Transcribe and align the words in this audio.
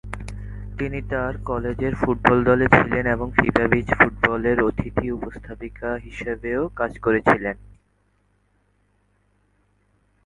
তিনি 0.77 0.99
তার 1.09 1.33
কলেজের 1.45 1.93
ফুটবল 1.95 2.37
দলে 2.43 2.67
ছিলেন 2.67 3.05
এবং 3.05 3.27
ফিফা 3.31 3.65
বিচ 3.67 3.87
ফুটবলের 3.93 4.57
অতিথি 4.63 5.11
উপস্থাপিকা 5.11 5.89
হিসেবেও 5.95 6.61
কাজ 6.75 6.91
করেছিলেন। 6.99 7.55